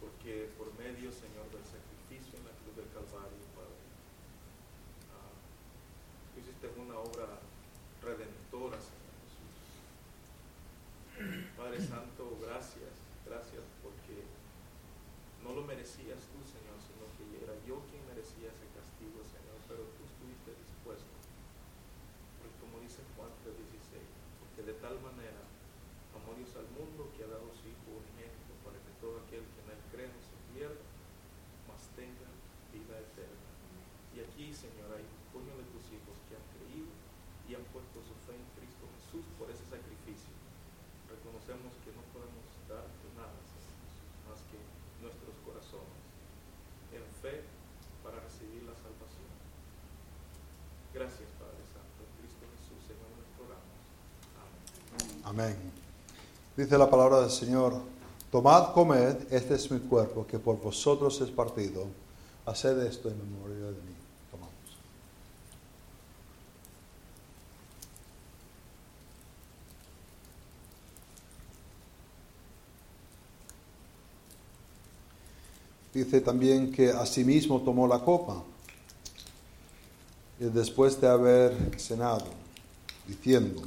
[0.00, 3.84] porque por medio, Señor, del sacrificio en la cruz del Calvario, Padre,
[6.32, 7.36] tú hiciste una obra
[8.00, 9.60] redentora, Señor Jesús.
[11.52, 12.96] Padre Santo, gracias,
[13.28, 14.24] gracias porque
[15.44, 19.84] no lo merecías tú, Señor, sino que era yo quien merecía ese castigo, Señor, pero
[20.00, 21.12] tú estuviste dispuesto.
[22.40, 24.17] Porque como dice Juan 3:16,
[24.62, 25.42] de tal manera
[26.14, 29.60] amó Dios al mundo que ha dado su Hijo unigénito para que todo aquel que
[29.62, 30.86] en él cree no se pierda,
[31.68, 32.28] mas tenga
[32.74, 33.48] vida eterna.
[34.14, 36.90] Y aquí, Señor, hay puño de tus hijos que han creído
[37.46, 40.34] y han puesto su fe en Cristo Jesús por ese sacrificio.
[41.06, 43.68] Reconocemos que no podemos darte nada, Señor
[44.28, 44.60] más que
[45.00, 46.04] nuestros corazones,
[46.92, 47.48] en fe
[48.04, 49.32] para recibir la salvación.
[50.92, 55.17] Gracias, Padre Santo, en Cristo Jesús, Señor, nuestro oramos.
[55.28, 55.54] Amén.
[56.56, 57.74] Dice la palabra del Señor,
[58.32, 61.84] tomad, comed, este es mi cuerpo, que por vosotros es partido.
[62.46, 63.94] Haced esto en memoria de mí.
[64.30, 64.54] Tomamos.
[75.92, 78.42] Dice también que asimismo tomó la copa
[80.40, 82.24] y después de haber cenado,
[83.06, 83.60] diciendo,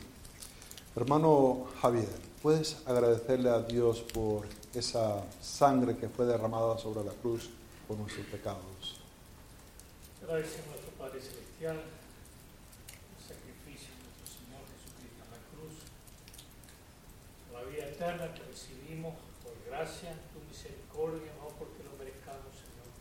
[0.96, 2.10] hermano Javier,
[2.42, 7.50] ¿puedes agradecerle a Dios por esa sangre que fue derramada sobre la cruz
[7.88, 9.00] por nuestros pecados?
[10.22, 15.76] Agradecemos a nuestro Padre Celestial el sacrificio de nuestro Señor Jesucristo en la cruz,
[17.56, 22.92] la vida eterna que recibimos por gracia, tu misericordia, no porque lo merezcamos, Señor.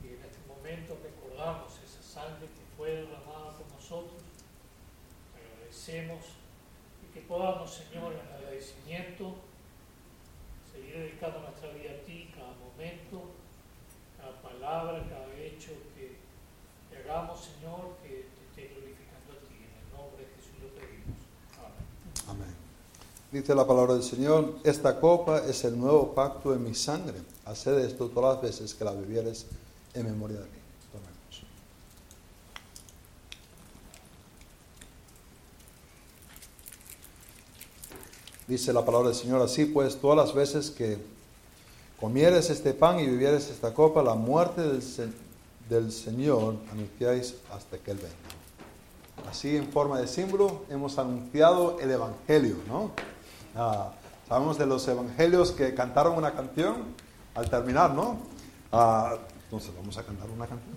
[0.00, 4.24] Y en este momento recordamos esa sangre que fue derramada por nosotros,
[5.36, 6.39] agradecemos
[7.20, 9.34] que podamos, Señor, en agradecimiento,
[10.72, 13.28] seguir dedicando nuestra vida a ti cada momento,
[14.16, 16.16] cada palabra, cada hecho que
[16.90, 19.54] que hagamos, Señor, que te esté glorificando a ti.
[19.60, 21.18] En el nombre de Jesús lo pedimos.
[22.26, 22.42] Amén.
[22.42, 22.56] Amén.
[23.30, 27.20] Dice la palabra del Señor, esta copa es el nuevo pacto en mi sangre.
[27.44, 29.46] Haced esto todas las veces que la bebieres
[29.94, 30.59] en memoria de mí.
[38.50, 40.98] Dice la palabra del Señor, así pues, todas las veces que
[42.00, 44.82] comieres este pan y bebieres esta copa, la muerte del,
[45.68, 49.30] del Señor anunciáis hasta que Él venga.
[49.30, 52.90] Así, en forma de símbolo, hemos anunciado el Evangelio, ¿no?
[53.54, 53.92] Ah,
[54.28, 56.86] sabemos de los evangelios que cantaron una canción
[57.36, 58.18] al terminar, ¿no?
[58.72, 60.76] Ah, entonces, vamos a cantar una canción.